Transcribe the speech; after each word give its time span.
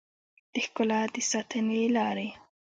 د 0.53 0.55
ښکلا 0.65 1.01
د 1.13 1.15
ساتنې 1.31 1.81
لارې 1.95 2.29